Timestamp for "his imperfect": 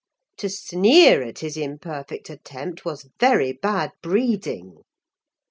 1.45-2.31